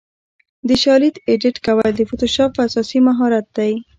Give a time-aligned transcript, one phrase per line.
[0.67, 3.73] د شالید ایډیټ کول د فوټوشاپ اساسي مهارت دی.